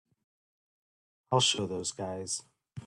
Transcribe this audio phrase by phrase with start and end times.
[1.31, 2.41] I'll show those guys.